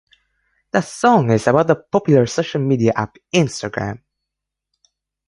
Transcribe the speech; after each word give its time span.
The 0.71 0.81
song 0.81 1.29
is 1.29 1.45
about 1.45 1.67
the 1.67 1.75
popular 1.75 2.25
social 2.25 2.59
media 2.59 2.91
app 2.95 3.17
Instagram. 3.35 4.01